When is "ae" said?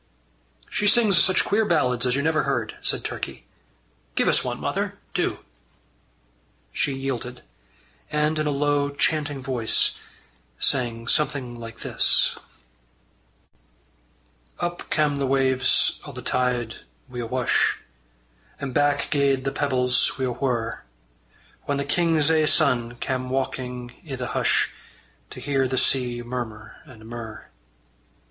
22.31-22.47